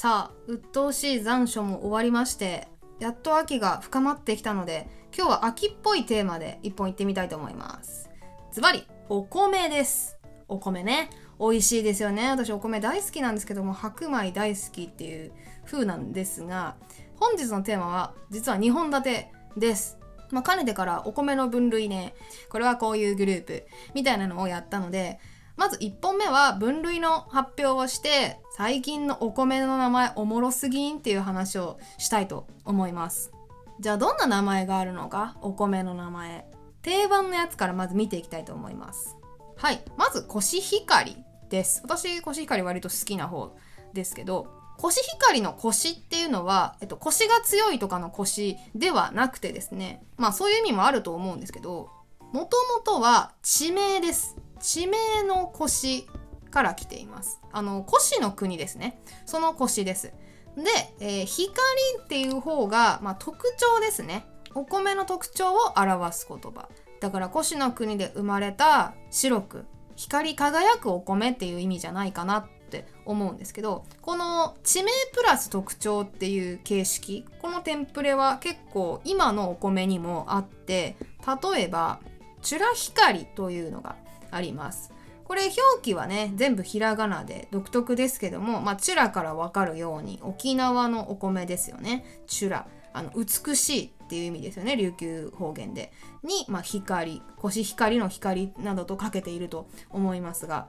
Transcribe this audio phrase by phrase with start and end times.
[0.00, 2.68] さあ鬱陶しい残暑も終わりまして
[3.00, 8.08] やっと秋が深まってきたので今日は秋っぽいテーマで一本行ってみたいと思います。
[8.50, 10.16] ズバリお米です。
[10.48, 11.10] お米ね。
[11.38, 12.30] 美味しいですよね。
[12.30, 15.32] 私お米大好きなんですけども白米大好きっていう
[15.66, 16.76] 風なんですが
[17.16, 19.98] 本日のテーマは実は2本立てです。
[20.30, 22.14] まあ、かねてからお米の分類ね
[22.48, 25.18] これはこういうグループみたいなのをやったので
[25.60, 33.30] まず1本目は分類の発表をして最近のお米の名前おもろすぎんっていう話をしたいと思います。
[33.78, 35.36] じゃあどんな名前があるのか？
[35.42, 36.50] お米の名前。
[36.80, 39.18] 定番のやつからまず見ていきたいと思います。
[39.58, 39.82] はい。
[39.98, 41.18] まずコシヒカリ
[41.50, 41.82] です。
[41.84, 43.54] 私コシヒカリ割と好きな方
[43.92, 44.46] ですけど
[44.78, 50.02] コシヒカリのコシっていうのは、えっと、コシが強いとかのコシではなくてですね。
[50.16, 51.90] まあそういう意味もあると思うんですけど
[52.32, 54.38] もともとは地名です。
[54.60, 56.06] 地名の腰
[56.50, 57.40] から来ています。
[57.52, 59.00] あの腰の国ですね。
[59.26, 60.12] その腰です。
[60.56, 61.52] で、えー、光
[62.02, 64.26] っていう方が、まあ、特徴ですね。
[64.54, 66.68] お米の特徴を表す言葉。
[67.00, 69.64] だから腰の国で生まれた白く
[69.96, 80.96] 光り輝くお米っていう意味じゃないかなって思うんですけどこの地名プラス特徴っていう形式このテンプレは結構今のお米にもあって
[81.52, 82.00] 例えば
[82.42, 83.96] チュラ光というのが
[84.30, 84.92] あります。
[85.24, 92.04] これ表記はね全部ひらがなで独特ですけども、まあ、チュラからわかるように沖縄のお米ですよね。
[92.26, 92.66] チュラ。
[92.92, 95.92] あの美しいっていう意味ですよね琉球方言で。
[96.24, 97.22] に、まあ、光。
[97.36, 100.66] コシヒカリの光などとかけていると思いますが。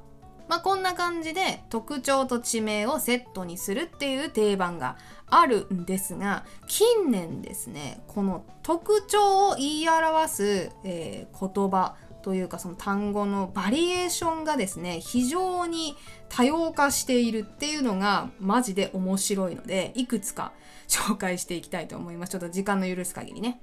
[0.47, 15.95] まあ、こんな感じで特徴と地名をセットにするっていう定番があるんですが近年ですねこの特徴を言い表す、えー、言葉というかその単語のバリエーションがですね非常に
[16.29, 20.53] 多様化しているっていうのがマジで面白いのでいくつか
[20.87, 22.31] 紹介していきたいと思います。
[22.31, 23.61] ちょっと時間の許す限りね。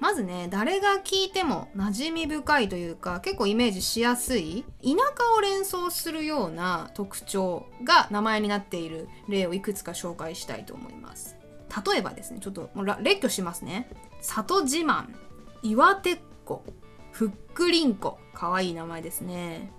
[0.00, 11.36] まずね誰が聞いても馴染み深いというか結構イメージしやすい田舎を連想するような特徴が名前になっている例をいくつか紹介したいと思います。
[11.86, 13.88] 例えばですねちょっともう列挙しますね。
[14.20, 15.06] 里自慢
[15.62, 16.64] 岩手っ子。
[17.12, 19.70] ふっくりんこかわいい名前ですね。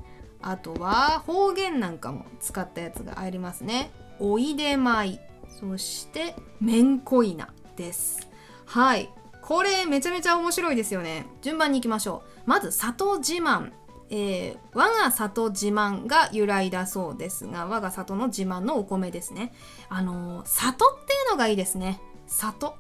[0.42, 3.92] あとは方言なんかも使ったやつがありますね。
[4.20, 5.20] おいでまい。
[5.60, 8.30] そしてめんこいなです。
[8.66, 9.10] はい。
[9.42, 11.26] これめちゃめちゃ面白いですよね。
[11.42, 12.50] 順番に行きましょう。
[12.50, 13.72] まず里自慢。
[14.10, 19.54] えー、我が里自慢が由来だそうですが我が里の自慢のお米ですね。
[19.90, 22.00] あのー、里っていうのがいいですね。
[22.28, 22.76] 里。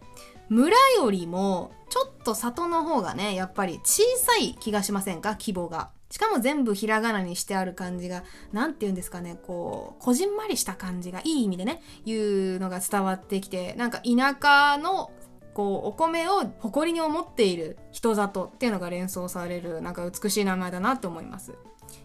[0.49, 5.31] 村よりもちょっと里の方がねやっぱり小さい気がしませんか？
[5.31, 5.91] 規模が。
[6.09, 15.11] しかも全部ひらがなにしてある感じが何て言うんですかねこうこじんまりした感じがいい意味でねいうのが伝わってきてなんか田舎の
[15.55, 21.53] こうお米を誇りに思っている人里っていうのが連想されるなんか美しい名前だなと思います。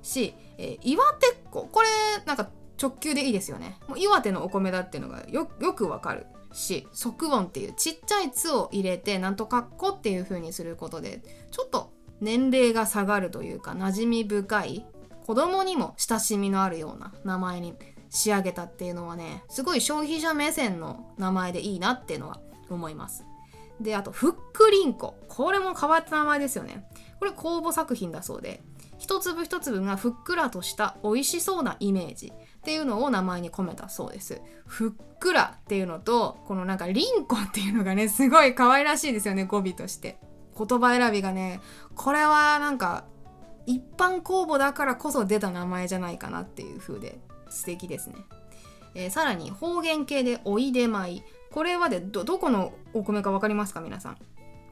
[0.03, 1.69] し、えー、岩手っ子。
[1.71, 1.89] これ
[2.25, 2.49] なんか
[2.81, 3.79] 直球でいいですよね。
[3.89, 6.27] もう岩手のお米だっていうのがよくわかる。
[6.53, 14.87] し即音っていうちっちゃい「つ」を入れてなんとかっこっていう風にすることでちょっと年齢が下がるというか馴染み深い
[15.27, 17.75] 子供にも親しみのあるような名前に
[18.11, 23.25] 仕上げたっていうのはねすごい消費者目線の名前でいいなっていうのは思います。
[23.81, 25.17] であとふっくりんこ。
[25.29, 26.89] これも変わった名前ですよね。
[27.19, 28.63] これ公募作品だそうで
[28.99, 32.33] 一粒一粒がふっくらとした美味しそうなイメージ。
[32.59, 34.41] っていうのを名前に込めたそうです。
[34.67, 40.19] ふっくらっていうのとこのなんかリンコっていうのがねすごい可愛らしいですよね語尾として。
[40.57, 41.61] 言葉選びがね
[41.95, 43.05] これはなんか
[43.67, 48.17] 一般公募だからこそ出た名前じゃないかなっていう風で素敵ですね、
[48.95, 51.25] えー、さらに方言系でおいでまい。
[51.53, 54.19] これはでどこのお米か分かりますか皆さん？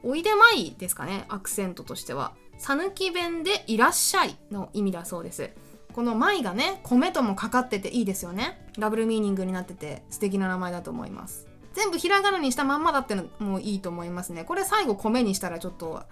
[0.03, 2.33] おいでまいですかねアクセントとしては。
[2.59, 5.51] 讃岐弁でいらっしゃいの意味だそうです。
[5.97, 8.69] この「舞」がね米ともかかってていいですよね。
[8.77, 11.47] ダブルミーニングになってて素敵な名前だと思います。
[11.73, 14.43] 全部ひらがなにしたまんまだってのもいいと思いますね。
[14.43, 16.03] これ最後米にしたらちょっと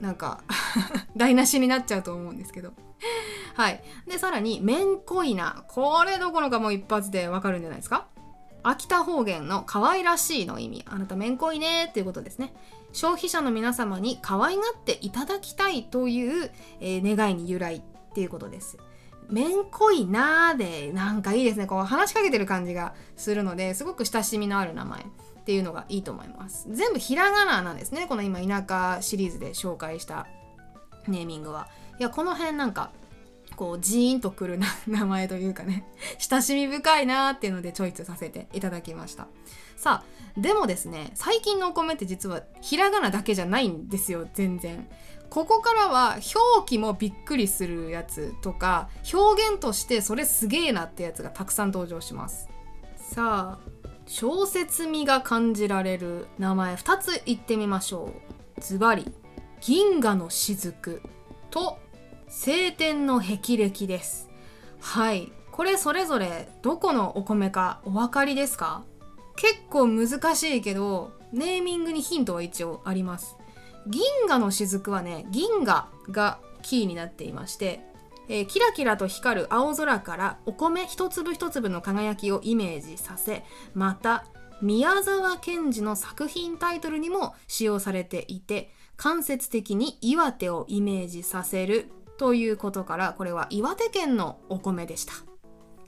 [0.00, 0.40] なんか
[1.18, 2.72] 台無しになっちゃうと思うんですけど。
[3.56, 3.82] はい。
[4.08, 8.06] でさらに「めんこいな」これどころかもう一発でわかるんじゃないですか？
[8.62, 10.82] 秋田方言の可愛らしいの意味。
[10.88, 12.54] あなためんこいねっていうことですね。
[12.94, 16.50] 消費者の皆様に可愛がっていただきたいという、
[16.80, 17.82] えー、願いに由来っ
[18.14, 18.78] ていうことです。
[19.28, 21.66] めんこいなーでなんかいいですね。
[21.66, 25.04] こう話しかけてる感じがするのですごく親しみのある名前っ
[25.44, 26.66] ていうのがいいと思います。
[26.70, 28.06] 全部ひらがななんですね。
[28.08, 30.26] この今田舎シリーズで紹介した
[31.08, 31.68] ネーミングは。
[31.98, 32.90] いやこの辺なんか
[33.56, 35.86] こうジーンとくるな名前というかね
[36.18, 39.28] 親しみ深いなーっていうのでチョイスさせていただきました。
[39.76, 44.88] さあでもですね最近のお米って実はひらがなだけじゃないんですよ全然。
[45.30, 46.18] ここからは
[46.56, 52.48] 表記もびっくりするやつとか表現としてそれすげえなってやつがたくさん登場します。
[52.96, 53.70] さあ
[54.06, 58.12] 小説味が感じられる名前2つ言ってみましょ
[58.56, 58.60] う。
[58.60, 59.12] ズバリ
[59.60, 61.00] 銀河の雫
[61.50, 61.78] と
[62.28, 64.28] 晴天の霹靂です。
[64.80, 65.32] はい。
[65.50, 68.84] これそれぞれどこのお米かお分かりですか？
[69.36, 73.36] 結構難しいけどネーミングにヒントは一応あります。
[73.86, 77.80] 銀河の雫はね銀河がキーになっていまして
[78.28, 83.44] えー、キラキラと光る青空からお米一粒一粒の輝きをイメージさせ
[83.74, 84.24] また
[84.62, 95.12] 宮沢賢治の作品タイトルにも使用されていて間接的に岩手をイメージさせるということからこれは岩手県のお米でした。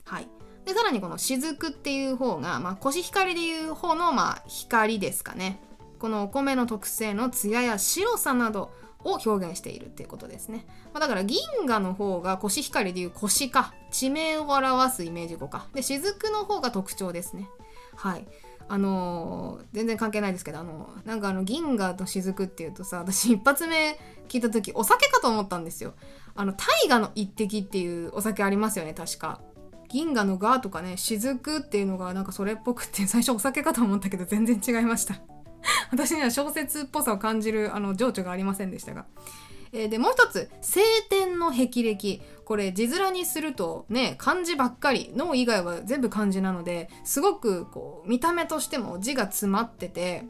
[0.05, 0.29] はい、
[0.67, 5.63] でさらにこの雫っていう方が、まあ、コシヒカリでいう方の、まあ、光ですかね。
[5.99, 8.73] このお米の特性の艶や白さなど
[9.05, 10.67] を表現しているっていうことですね。
[10.93, 15.67] まあ、だから銀河の方がコシヒカリでいうコシか地名を表すイメージ語か。
[15.75, 17.49] で雫の方が特徴ですね。
[17.97, 18.27] はい。
[18.71, 23.99] あのー、全然関係ないですけど、あのー、なんかあの銀河と雫っていうとさ私一発目
[24.29, 25.95] 聞いた時お酒かと思ったんですよ。
[26.35, 29.41] あの大河の一滴っていうお酒ありますよね確か。
[29.89, 35.23] 銀河のガとかね雫っていうのがなんかそれっぽくって最初お酒かと思ったけど全然違いました。
[35.91, 39.07] 私には小説っぽさを感じるあの情緒がありませんでしたが。
[39.73, 50.27] えー、でもう一つ「晴天の霹靂」これ字面にするとね漢字ばっかり脳以外は全部漢字なのですごくこう見た目としても字が詰まってて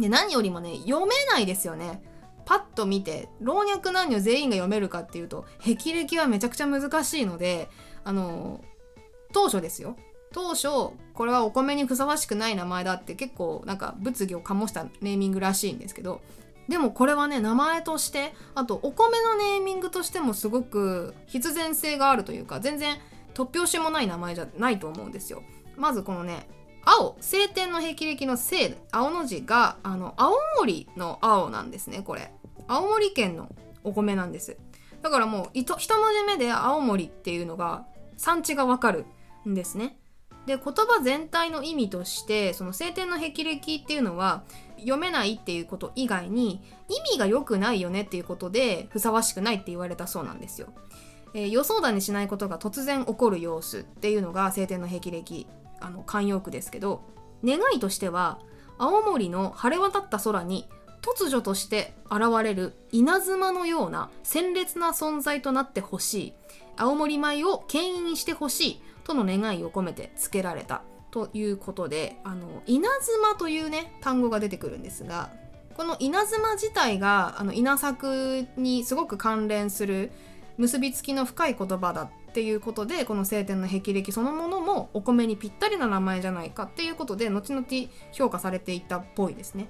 [0.00, 2.02] で何よりもね読めないですよね。
[2.44, 7.68] パッと見て老若男女全員が読めるかっていうと霹靂はめちゃくちゃ難しいので
[8.04, 8.64] あの
[9.34, 9.96] 当初ですよ
[10.32, 10.68] 当初
[11.14, 16.20] これはお米にふさわしくない名前だって結構なんか物議を醸したネーミングらしいんですけど
[16.68, 22.98] でもこれはね名前としてあとお米のネーミングとしてもすごく必然性があるというか全然
[23.34, 25.42] 突拍子もない名前じゃないと思うんですよ。
[25.76, 26.48] まずこのね
[26.84, 32.32] 青晴天の霹靂の晴青の字があの青森の青なんですねこれ。
[32.66, 33.48] 青森県の
[33.84, 34.56] お米なんです。
[35.00, 37.86] だからもう一文字目で青森っていうのが
[38.16, 39.06] 産地がわかる
[39.48, 39.96] んですね。
[40.48, 44.42] で言葉全体の意味としてその晴天の霹靂っていうのは
[44.78, 50.68] 読めないっていうこと以外に意味が良くないよねっていうことでふさわしくないって言われたそうなんですよ。
[51.34, 55.46] えー、予想だにしないことが突然起こる様子っていうのが晴天の霹靂
[55.80, 57.02] あの慣用句ですけど
[57.44, 58.38] 願いとしては
[58.78, 60.66] 青森の晴れ渡った空に
[61.02, 66.32] 突如として現れる稲妻のような鮮烈な存在となってほしい
[66.76, 75.30] 青森米を牽引してほしいとの願いを込めて付けられたということであの稲妻というね単語が出てくるんですが
[75.76, 80.10] この稲妻自体があの稲作にすごく関連する
[80.58, 87.66] 結びつきの深い言葉だっていうことでこの晴天の霹靂そのものもお米にぴったりな名前じゃないかっていうことで後々
[88.12, 89.68] 評価されていたっぽいですね。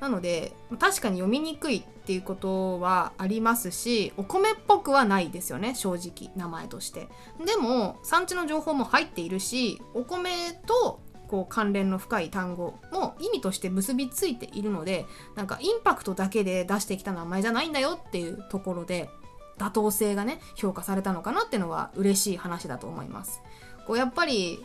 [0.00, 7.08] なので確かに読みにくいっていうことはありますしお米っぽくはないですよね正直名前として。
[7.44, 19.08] でも産地の情報も入っているしお米とこう関連の深い単語も意味として結びついているのでなんかインパクトだけで出してきた名前じゃないんだよっていうところで
[19.56, 23.42] 妥当性がね評価されたのかなっていうのは嬉しい話だと思います。
[23.86, 24.58] こうやっぱり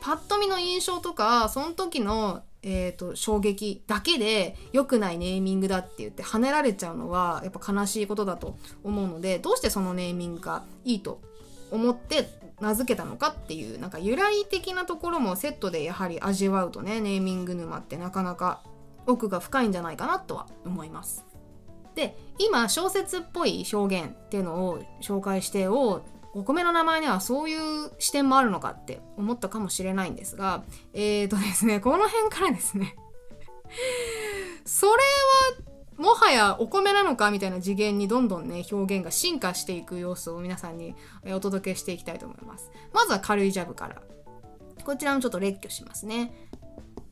[0.00, 11.22] パッと見の印象とかその時のえーと、衝撃だけで良くないネーミングだって言って跳ねられちゃうのはやっぱ悲しいことだと思うのでどうしてそのネーミングがいいと
[11.70, 12.28] 思って
[12.60, 18.62] 名付けたのかっていうなんか由来的なところもセットでやはり味わうとねネーミング沼ってなかなか
[19.06, 21.24] 奥が深いんじゃないかなとは思います。
[21.94, 26.02] で今小説っぽい表現っていうのを紹介してを
[26.34, 32.96] お米の名前にはそういう視点もあるのかって思ったかもしれないんですがえーとですねこの辺からですね。
[34.64, 40.94] それはもはやお米なのかみたいな次元にどんどんね表現が進化していく様子を皆さんに
[41.26, 42.70] お届けしていきたいと思います。
[42.92, 44.02] まずは軽いジャブから。
[44.84, 46.32] こちらもちょっと列挙しますね、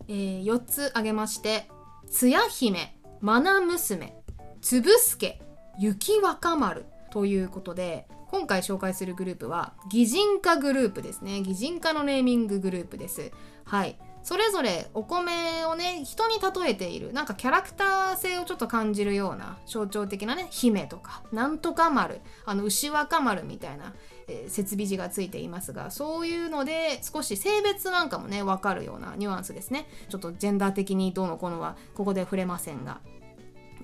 [0.08, 1.68] えー、4つ挙げまして
[2.10, 4.16] つや姫まな娘
[4.60, 5.40] つぶすけ
[5.78, 11.40] 雪若丸ということで今回紹介するグループは擬人化グループですね。
[11.40, 13.32] 擬人化のネーミンググループです。
[13.64, 13.98] はい。
[14.22, 23.94] それぞれお米をね人に例えているなんかキャラクター性をちょっと感じるような象徴的なね姫とかなんとか丸あの牛若丸みたいな、
[24.26, 29.88] えー、設備字がついていますがそういうので少し性別なんかもね分かるようなニュアンスですね。
[30.10, 33.00] ちょっとジェンダー的にどうのこうのはここで触れませんが。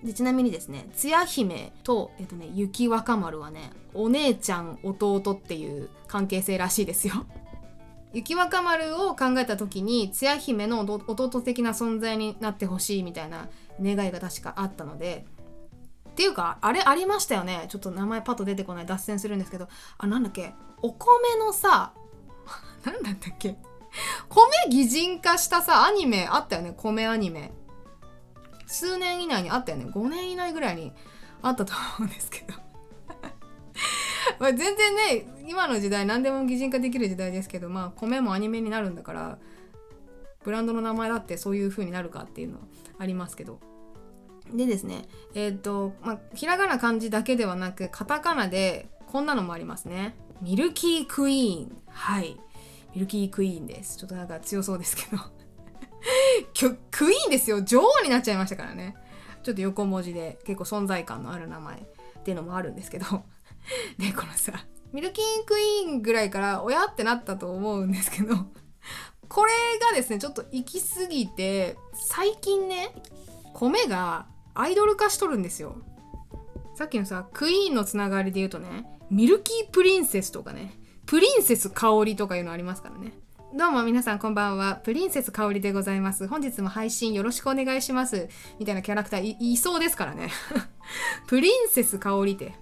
[0.04, 7.26] でちなみにですねつや姫と、えっとね、雪若丸はねお姉ちゃん弟っていう関係性らしいですよ。
[8.12, 13.48] 雪若丸を考えた時につや姫の弟的な存在になってほしいみたいな
[13.82, 15.26] 願いが確かあったので
[16.10, 17.64] っていうかあれありましたよね。
[17.68, 18.86] ちょっと名前パッと出てこない。
[18.86, 19.68] 脱線するんですけど。
[19.98, 20.54] あなんだっけ。
[20.82, 21.08] お米
[21.38, 21.92] のさ
[22.84, 23.56] 何だったっけ。
[24.28, 26.74] 米擬人化したさアニメあったよね。
[26.76, 27.52] 米アニメ。
[28.66, 29.86] 数年以内にあったよね。
[29.86, 30.92] 5年以内ぐらいに
[31.42, 32.54] あったと思うんですけど。
[34.40, 39.38] ま全然ね今の時代何でも擬人化できる時代ですけどまあ米もアニメになるんだから
[40.44, 42.60] ブランドの名前だってそういう風になるかっていうのは
[42.98, 43.60] ありますけど。
[44.52, 50.16] でですねえっ、とまあひらがな漢字だけではなくカタカナでこんなのもありますね。
[50.42, 51.82] ミルキークイーン。
[51.88, 52.38] はい。
[52.94, 53.96] ミルキークイーンです。
[53.96, 55.22] ちょっとなんか強そうですけど。
[56.90, 57.62] クイーンですよ。
[57.62, 58.96] 女王になっちゃいましたからね。
[59.42, 63.06] ちょっと横文字で結構存在感のある名前っていうのもあるんですけど。
[63.98, 68.34] でこのさミルキークイーンぐらいから親ってなったと思うんですけど。
[69.28, 69.52] これ
[69.90, 72.94] がですねちょっと行き過ぎて最近ね
[73.52, 75.76] 米がアイドル化しとるんですよ。
[76.76, 83.12] さっきのさクイーンのつながりで言うとねミルキープリンセスとかねプリンセス香りとかいうのありますからね。
[83.56, 84.80] どうも皆さんこんばんは。
[84.82, 86.26] プリンセス香りでございます。
[86.26, 88.28] 本日も配信よろしくお願いします。
[88.58, 90.28] みたいなキャラクターいそうですからね。
[91.28, 92.56] プリンセス香りって。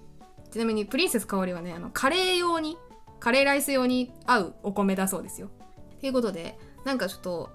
[0.51, 2.77] ちなみにプリンセス香りはね、あのカレー用に、
[3.21, 5.51] カレーライス用に合うお米だそうですよ。
[5.99, 7.49] ということで、なんかちょっと、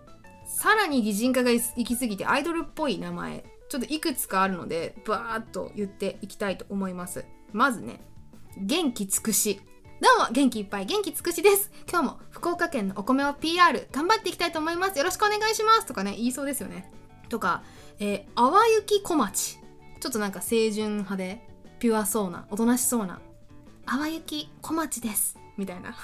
[0.48, 7.24] さらに擬人化が行き過ぎてアイドルっぽい名前、ちょっといくつかあるので、バーっと言っていきたいと思います。
[7.54, 8.02] まずね、
[8.58, 9.62] 元気尽くし。
[10.00, 11.72] どうも元気いっぱい元気尽くしです。
[11.90, 14.98] 今日も福岡県のお米を PR 頑張っていきたいと思います。
[15.00, 16.92] よろしくお願いしますとかね言いそうですよね。
[17.30, 17.64] とか、
[18.00, 19.58] えー、淡雪小町。
[20.00, 21.42] ちょっとなんか清純派で
[21.80, 23.20] ピュアそうなおとなしそうな
[23.88, 25.40] 淡雪小町です。
[25.58, 25.96] みたいな。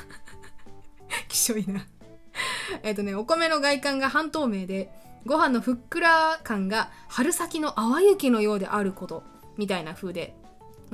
[1.30, 1.86] きしょいな。
[2.82, 4.92] えっとねお米の外観が半透明で
[5.28, 9.22] ご飯のふっくら感が春先の淡雪のようであること。
[9.56, 10.36] みたいな風で。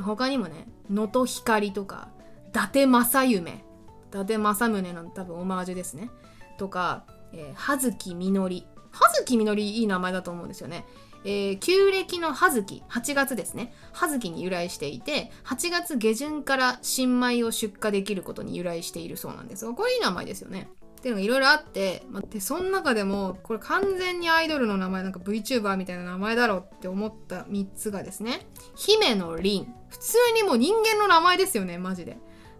[0.01, 2.09] 他にもね能登光とか
[2.51, 3.63] 達政夢
[4.09, 6.09] 伊達政宗の多分オマージュですね。
[6.57, 8.65] とか、えー、葉月みのり。
[8.91, 10.85] 葉月みのりいい名前だと思うんですよね。
[11.25, 13.73] えー、旧暦の葉月8月ですね。
[13.93, 20.69] 葉月に由来していて8月下旬から新米を出荷できることに由来しているそうなんですがこれいい名前ですよね。
[20.99, 28.47] っていうのがいろいろあって、まあ、でその中でもこれ完全にアイドルの名前なんか VTuber みたいな名前だろうって思った3つがですね。
[28.75, 29.73] 姫の凛。
[29.89, 32.17] 普通にもう人間の名前ですよねマジで。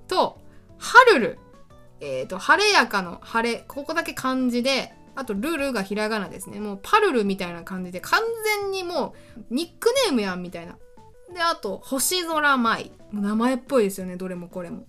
[0.10, 0.42] と、
[0.78, 1.40] ハルル。
[2.02, 3.64] えっ、ー、と、晴れやかの晴れ。
[3.68, 6.60] ここだけ漢字で、あと、ルルがひらがなですね。
[6.60, 8.22] もう、パルルみたいな感じで、完
[8.62, 10.78] 全にもう、ニックネームやんみたいな。
[11.34, 12.92] で、あと、星空舞。
[13.12, 14.88] 名前っぽいですよね、どれもこれも。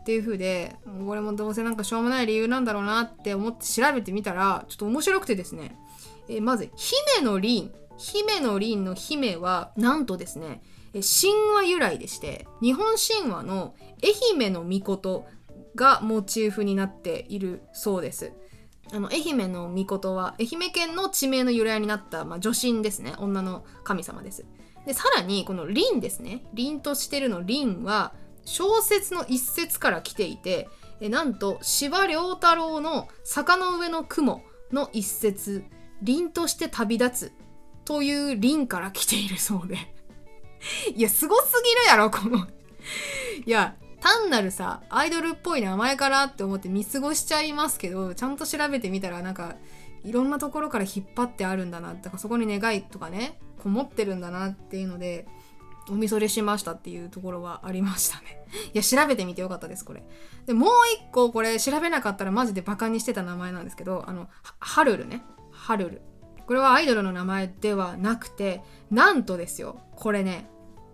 [0.00, 5.76] っていう風で、もうこれもどうせなんかしょうもない理由なんだろうなって思って調べてみたら、ちょっと面白くてですね。
[6.28, 7.72] えー、まず、姫の凛。
[7.98, 10.62] 姫の凛の姫は、なんとですね、
[10.92, 15.26] 神話由来でして日本神話の愛媛の御事
[15.74, 18.32] がモチーフになっているそうです。
[18.92, 23.14] あの愛媛の御事は愛媛県の地名の由来になった、まあ、女神ですね。
[23.18, 24.44] 女の神様です。
[24.86, 26.44] でさらにこの凛ですね。
[26.52, 28.12] 凛としてるの凛は
[28.44, 30.68] 小説の一節から来ていて
[31.00, 34.42] えなんと司馬太郎の「坂の上の雲」
[34.72, 35.64] の一節
[36.02, 37.32] 「凛として旅立つ」
[37.84, 39.76] という凛から来ているそうで。
[40.94, 42.46] いや、すごすぎるやろ、この。
[43.44, 49.54] いや、単なるさ、アイドルっぽい名前かなって思って見過ごしちゃいますけど、ちゃんと調べてみたら、なんか、
[50.02, 51.94] いろんなところから引っ張ってあるんだな。
[51.94, 55.28] だからそこに願いとかね、こもってるんだなっていうので、
[55.88, 58.44] おみそれしましたっていうところはありましたね。
[58.74, 60.02] いや、調べてみてよかったです、これ。
[60.46, 64.28] で、もう一個これ調べなかったらマジでバカにしてた名前なんですけど、あの、
[64.58, 65.22] ハルルね。
[65.52, 66.02] ハルル。
[66.44, 69.78] これはアイドルの名前ではなくて、なんとですよ。
[69.94, 70.50] これね、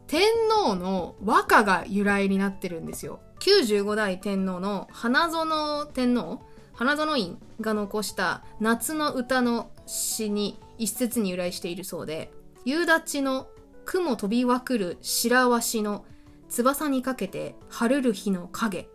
[0.09, 3.21] 天皇の和歌が由来になってるんですよ。
[3.41, 6.41] 95代天皇の花園天皇
[6.73, 12.33] 花園院が残した夏の歌の詩に一節に由来しているそうで
[12.65, 13.49] 夕立の
[13.85, 16.05] 雲飛びわくる白鷲の
[16.49, 18.87] 翼にかけて晴るる日の影っ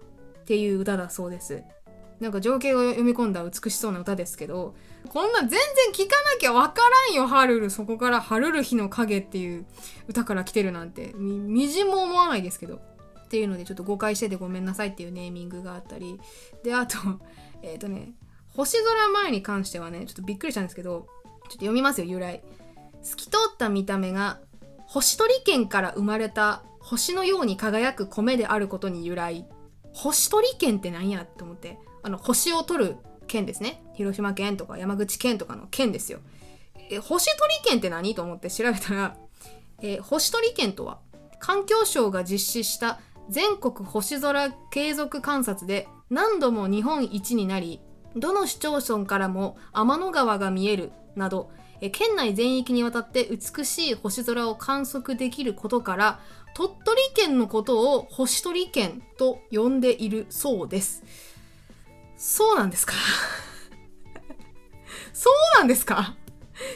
[0.46, 1.64] ていう歌だそうです。
[2.24, 4.74] なんか情景を読み込んだ美しそうな歌ですけど
[5.10, 5.60] こんな全然
[5.94, 9.66] 聞かなきゃわからんよハルルそこから「ハルル日の影」っていう
[10.08, 12.78] 歌から来てるなんてみみじも思わないですけど
[13.26, 16.18] っていうのでちょっと誤解しててごめんなさいっていうネーミングがあったり。
[16.64, 16.98] であと
[17.62, 18.14] えっ、とね
[18.48, 22.42] 星空前に関してはねちょっとびっくりしたんですけどちょっと読みますよ由来。
[23.02, 24.40] 透き通った見た目が
[24.86, 29.46] 星取県から生まれた星のように輝く米であることに由来。
[29.94, 32.98] 星取県って何やって思ってあの星を取る
[33.28, 33.84] 県ですね。
[33.94, 36.20] 広島県とか山口県とかの県ですよ。
[36.90, 39.18] え星取県って何と思って調べたら、
[39.82, 41.00] え星取県とは
[41.40, 47.82] 環境省が実施した全国星空継続観察で何度も日本一になり
[48.16, 51.50] どの市町村からも天の川が見えるなど
[51.82, 56.20] え県内全域にわたって美しい星空を観測できることから
[56.54, 61.04] 鳥取県のことを星取県と呼んでいるそうです。
[62.18, 62.94] そうなんですか？
[65.14, 66.16] そうなんですか？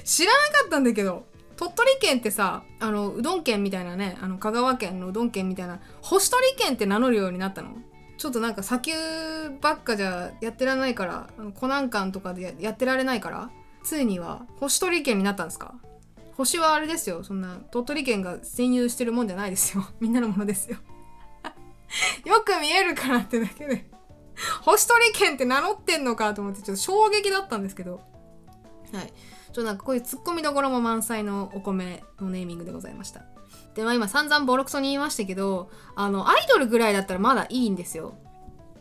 [0.04, 7.70] 知らなかったんだけど鳥取県ってさあのうどん県みたいなねあの香川県のうどん県みたいな星取県って名乗るようになったの？
[8.18, 8.92] ちょっとなんか砂丘
[9.62, 13.52] ばっかじゃやってられないからあのコナン館とかでやってられないから
[13.84, 15.76] ついには星取県になったんですか？
[16.38, 17.24] 星はあれですよ。
[17.24, 19.86] そんな鳥取県が占有してるもんじゃないですよ。
[20.00, 20.78] みんなのものですよ。
[22.26, 23.90] よく見えるからってだけで。
[24.62, 28.02] 星取県って名乗ってんのかと思ってちょっと衝撃だったんですけど。
[28.94, 29.08] はい。
[29.08, 33.24] ちょっとなんかこういうツッコミどころも満載のお米のネーミングでございました。
[33.74, 38.14] でまあ今散々ボロクソに言いましたけどあのアイドルぐらいだったらまだいいんですよ。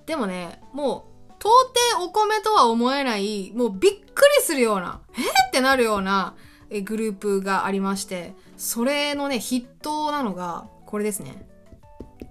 [0.05, 1.51] でもねもう到
[1.95, 6.35] 底お米とは思えないもうびっくりするようなえ、ってなるような
[6.71, 11.47] グループがありましてそれのね筆頭なのがこれですね。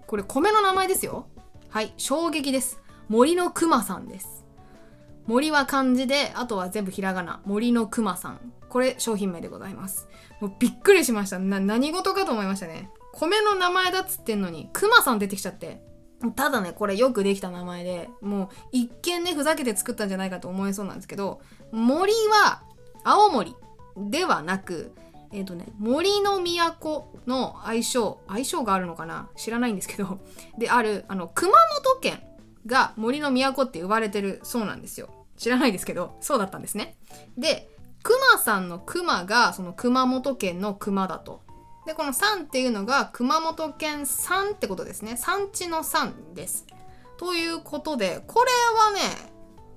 [0.07, 1.27] これ米の名前ですよ。
[1.69, 2.79] はい衝撃です。
[3.09, 4.45] 森のくまさんです。
[5.27, 7.41] 森は漢字であとは全部ひらがな。
[7.45, 8.39] 森のくまさん。
[8.69, 10.07] これ商品名でございます。
[10.39, 11.39] もうびっくりしました。
[11.39, 12.89] な何事かと思いましたね。
[13.13, 15.81] 米の名前だっつってんのにくまさん出てきちゃって。
[16.35, 22.63] ただねこれよくできた名前でもう一見ねふざけて作ったんじゃないかと思えそうなんですけど森は
[23.03, 23.55] 青森。
[23.97, 24.93] ではなく
[25.31, 29.29] えっ、とね森の都の愛称愛称があるのかな？
[29.35, 30.20] 知らないんですけど
[30.57, 31.51] であるあの熊
[31.83, 32.24] 本県
[32.65, 35.09] が森の都って呼ばれてるそうなんですよ。
[35.37, 36.96] 知らないですけどそうだったんですね。
[37.37, 37.70] で
[38.03, 41.41] 熊さんの熊がその熊本県の熊だと。
[41.85, 45.17] でこの山っていうのが熊本県産ってことですね。
[45.17, 46.65] 産地の産です。
[47.17, 49.00] ということでこれはね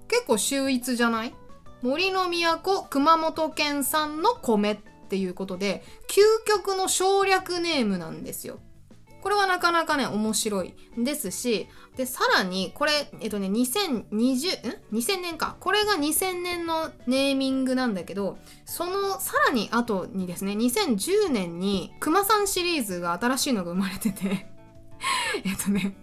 [0.09, 1.35] 結構秀逸じゃない？
[1.83, 8.61] 森の都熊本県産の米っていうことで究極の省略ネームなんですよ。
[9.21, 14.07] これはなかなかね面白いですしでさらにこれえっとね2020ん
[14.93, 15.57] ？2000年か。
[15.61, 24.47] これが2000年のネーミングなんだけどそのさらに後にですね2010年にくまさんシリーズが新しいのが生まれてて
[25.45, 25.97] えっとね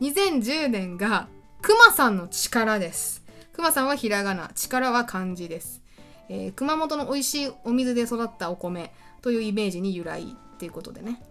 [0.00, 1.28] 2010年が
[1.60, 3.21] くまさんの力です。
[3.52, 5.82] くまさんはひらがな力は漢字です、
[6.28, 11.22] えー熊本の美味しいお水で育ったお米というイメージに由来っていうことでね。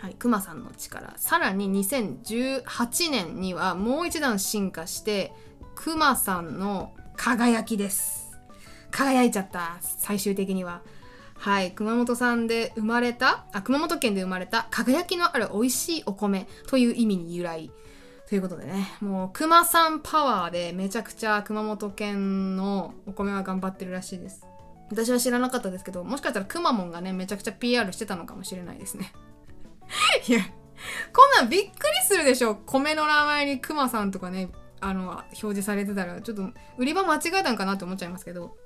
[0.00, 1.14] はい、くまさんの力。
[1.16, 5.32] さらに2018年にはもう一段進化して
[5.74, 8.38] くまさんの輝きです。
[8.90, 10.82] 輝いちゃった最終的には。
[11.34, 17.70] はい熊本さんで生まれたあ熊本県で生まれた輝きのある美味しいお米という意味に由来。
[18.34, 24.44] ということでねもう熊さんパワーでめちゃくちゃ熊本県のお米は頑張ってるらしいです
[24.90, 29.12] 私は知らなかったですけどもしかしたらくまモンがねめちゃくちゃ PR してたのかもしれないですね
[30.28, 30.40] いや、
[31.12, 31.72] こんなんびっくり
[32.06, 32.56] するでしょ。
[32.56, 38.56] 米の名前にクマさんとかね、あの、表示されてたら、ちょっと売り場間違えたんかなって思っちゃいますけど。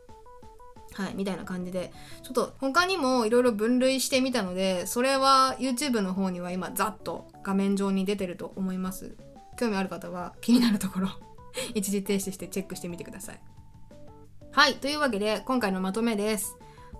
[0.94, 1.92] はい、みたいな感じで。
[2.22, 9.16] ちょっと他にもいろいろ分類してみたので、それは YouTube の方には今、ざっと画面上に出てると思います。
[9.58, 11.08] 興味ある方は気になるところ、
[11.74, 13.40] 一時停止してチェックしてみてください。
[14.52, 16.56] はい、というわけで、今回のまとめです。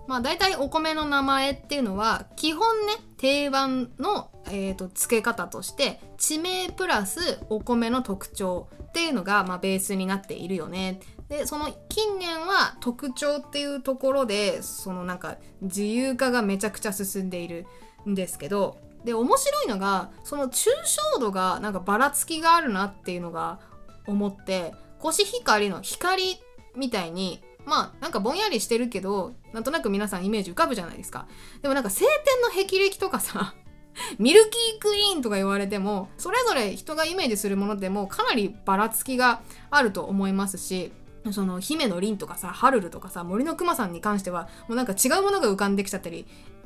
[0.07, 10.99] まあ大体お米の名前っていうのは基本ね定番の、えー、と付け方として地名プラスお米の特徴っていうのが、まあ、ベースになっているよね。
[11.27, 17.67] でその近年は特徴っていうところでそのなんか自由化がめちゃくちゃ進んでいる
[18.07, 20.67] んですけどで面白いのがその抽
[21.13, 23.59] 象度がなんかばらつきがあるなっていうのが
[24.07, 26.37] 思ってコシヒカリの光
[26.75, 31.27] みたいにまあなんかぼんやりしてるけどなんとなく皆さんイメージ浮かぶじゃないですか。
[31.61, 33.53] でもなんか晴天の霹靂とかさ
[34.19, 40.91] ミルキークイーンとか言われてもそれぞれ人がイメージするものでもかなりばらつきがあると思いますし
[41.31, 46.25] その姫の凛とかさハルルとかさ森のくまさんに関してはもうなんか違うものが浮かんできちゃったり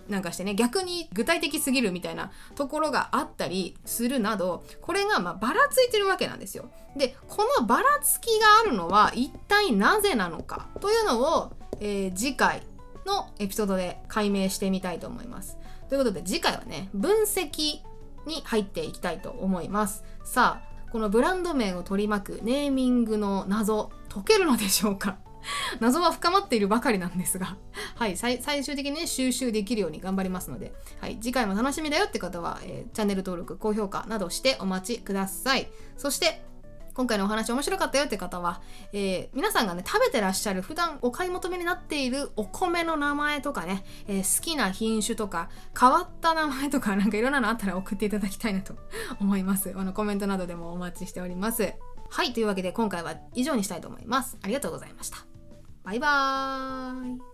[0.09, 6.69] なんかしてね逆に具体的すぎるみたいなところがあったりするなどこれがまばらついてるわけなんですよ。
[6.95, 12.63] でこのばらつきがあるのは一体なぜなのかというのを、えー、次回
[13.05, 15.57] のエピソードで解明してみたいと思います。
[15.89, 17.79] ということで次回はね分析
[18.25, 20.03] に入っていきたいと思います。
[20.23, 25.17] さあこのブランド名を取り巻くネーミングの謎解けるのでしょうか？
[25.79, 27.57] 謎は深まっているばかりなんですが、
[27.95, 35.69] はい、最終的にね、収集できるように頑張りますので、はい、次回も楽しみだよって方は、えー、チャンネル登録、高評価などしてお待ちください。
[35.97, 36.43] そして、
[36.93, 48.75] 今回のお話面白かったよって方は、えー、皆さんがね、食べてらっしゃる普段お買い求めになっているお米の名前とかね、えー、好きな品種とか、変わった名前とか、なんかいろんなのあったら送っていただきたいなと
[49.19, 49.73] 思います。
[49.75, 51.73] あの、コメントなどでもお待ちしております。
[52.09, 54.37] はい、というわけで今回は以上にしたいと思います。
[54.43, 55.32] ありがとうございました。
[55.83, 57.32] バイバーイ。